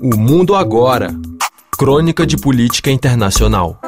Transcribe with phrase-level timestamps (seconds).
[0.00, 1.12] O Mundo Agora.
[1.76, 3.80] Crônica de Política Internacional.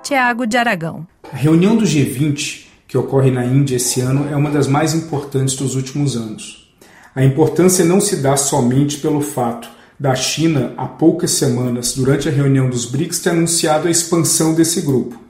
[0.00, 1.04] Tiago de Aragão.
[1.32, 5.56] A reunião do G20, que ocorre na Índia esse ano, é uma das mais importantes
[5.56, 6.72] dos últimos anos.
[7.12, 9.68] A importância não se dá somente pelo fato
[9.98, 14.80] da China, há poucas semanas, durante a reunião dos BRICS, ter anunciado a expansão desse
[14.82, 15.20] grupo.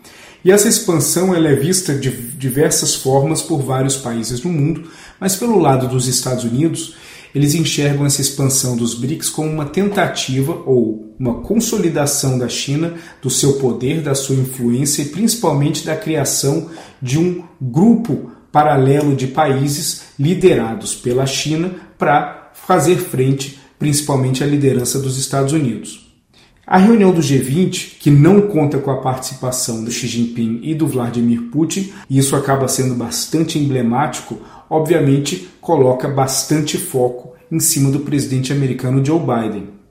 [0.45, 5.37] E essa expansão ela é vista de diversas formas por vários países do mundo, mas
[5.37, 6.97] pelo lado dos Estados Unidos,
[7.35, 13.31] eles enxergam essa expansão dos BRICS como uma tentativa ou uma consolidação da China, do
[13.31, 16.69] seu poder, da sua influência e principalmente da criação
[17.01, 25.01] de um grupo paralelo de países liderados pela China para fazer frente principalmente à liderança
[25.01, 26.02] dos Estados Unidos.
[26.73, 30.87] A reunião do G20, que não conta com a participação do Xi Jinping e do
[30.87, 34.39] Vladimir Putin, e isso acaba sendo bastante emblemático,
[34.71, 39.82] obviamente coloca bastante foco em cima do presidente americano Joe Biden.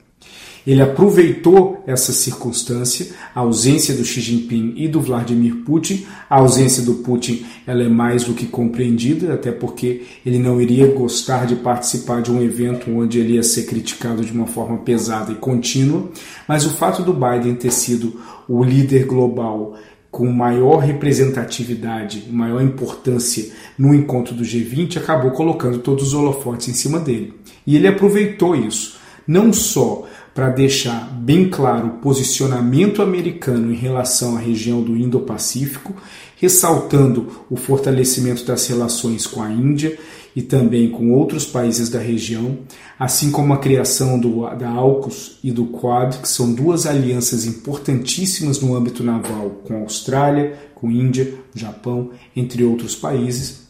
[0.66, 6.06] Ele aproveitou essa circunstância, a ausência do Xi Jinping e do Vladimir Putin.
[6.30, 10.88] A ausência do Putin ela é mais do que compreendida, até porque ele não iria
[10.88, 15.32] gostar de participar de um evento onde ele ia ser criticado de uma forma pesada
[15.32, 16.10] e contínua.
[16.48, 19.76] Mas o fato do Biden ter sido o líder global
[20.12, 26.74] com maior representatividade, maior importância no encontro do G20, acabou colocando todos os holofotes em
[26.74, 27.34] cima dele.
[27.66, 29.00] E ele aproveitou isso,
[29.32, 35.96] não só para deixar bem claro o posicionamento americano em relação à região do Indo-Pacífico,
[36.36, 39.98] ressaltando o fortalecimento das relações com a Índia
[40.36, 42.60] e também com outros países da região,
[43.00, 48.60] assim como a criação do, da AUKUS e do Quad, que são duas alianças importantíssimas
[48.60, 53.62] no âmbito naval com a Austrália, com a Índia, Japão, entre outros países.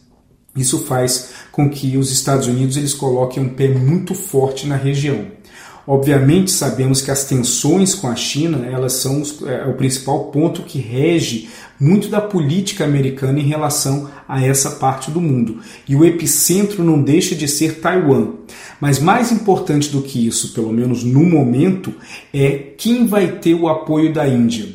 [0.56, 5.26] Isso faz com que os Estados Unidos eles coloquem um pé muito forte na região.
[5.86, 10.78] Obviamente sabemos que as tensões com a China elas são é, o principal ponto que
[10.78, 15.58] rege muito da política americana em relação a essa parte do mundo.
[15.88, 18.34] E o epicentro não deixa de ser Taiwan.
[18.80, 21.92] Mas mais importante do que isso, pelo menos no momento,
[22.32, 24.68] é quem vai ter o apoio da Índia.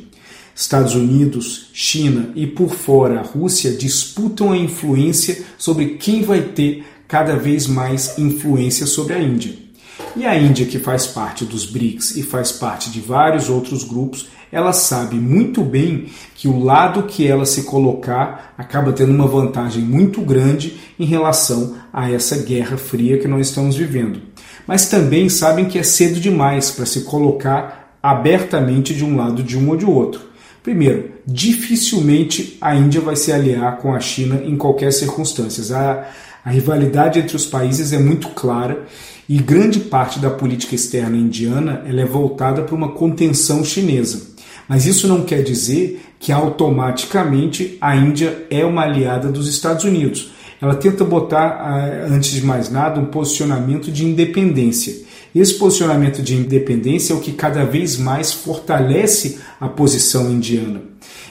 [0.54, 6.84] Estados Unidos, China e por fora a Rússia disputam a influência sobre quem vai ter
[7.08, 9.67] cada vez mais influência sobre a Índia.
[10.16, 14.28] E a Índia, que faz parte dos BRICS e faz parte de vários outros grupos,
[14.52, 19.84] ela sabe muito bem que o lado que ela se colocar acaba tendo uma vantagem
[19.84, 24.22] muito grande em relação a essa guerra fria que nós estamos vivendo.
[24.66, 29.58] Mas também sabem que é cedo demais para se colocar abertamente de um lado de
[29.58, 30.22] um ou de outro.
[30.64, 35.76] Primeiro, dificilmente a Índia vai se aliar com a China em qualquer circunstância.
[35.76, 36.06] A,
[36.44, 38.86] a rivalidade entre os países é muito clara
[39.30, 44.28] e grande parte da política externa indiana ela é voltada para uma contenção chinesa.
[44.68, 50.32] Mas isso não quer dizer que automaticamente a Índia é uma aliada dos Estados Unidos.
[50.62, 55.06] Ela tenta botar, ah, antes de mais nada, um posicionamento de independência.
[55.36, 60.82] Esse posicionamento de independência é o que cada vez mais fortalece a posição indiana.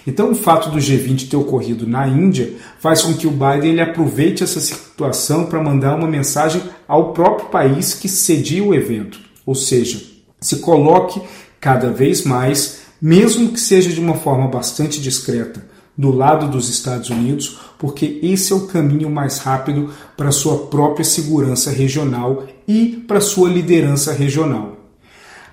[0.07, 3.81] Então, o fato do G20 ter ocorrido na Índia faz com que o Biden ele
[3.81, 9.55] aproveite essa situação para mandar uma mensagem ao próprio país que cedia o evento, ou
[9.55, 10.01] seja,
[10.41, 11.21] se coloque
[11.61, 15.67] cada vez mais, mesmo que seja de uma forma bastante discreta,
[15.99, 21.05] do lado dos Estados Unidos, porque esse é o caminho mais rápido para sua própria
[21.05, 24.77] segurança regional e para sua liderança regional.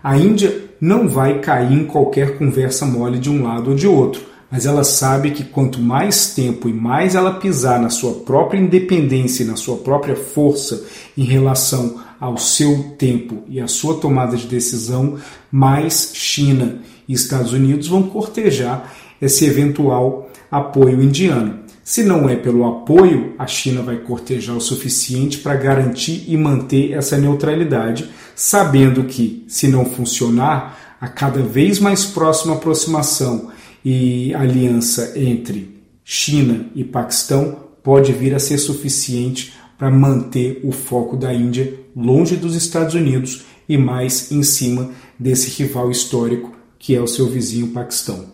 [0.03, 4.32] A Índia não vai cair em qualquer conversa mole de um lado ou de outro
[4.53, 9.41] mas ela sabe que quanto mais tempo e mais ela pisar na sua própria independência
[9.41, 10.85] e na sua própria força
[11.17, 15.17] em relação ao seu tempo e à sua tomada de decisão,
[15.51, 21.61] mais China e Estados Unidos vão cortejar esse eventual apoio indiano.
[21.83, 26.91] Se não é pelo apoio, a China vai cortejar o suficiente para garantir e manter
[26.91, 33.51] essa neutralidade, sabendo que, se não funcionar, a cada vez mais próxima aproximação
[33.83, 41.17] e aliança entre China e Paquistão pode vir a ser suficiente para manter o foco
[41.17, 47.01] da Índia longe dos Estados Unidos e mais em cima desse rival histórico que é
[47.01, 48.32] o seu vizinho Paquistão.